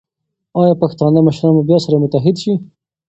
[0.59, 2.53] ایا پښتانه مشران به بیا سره متحد شي؟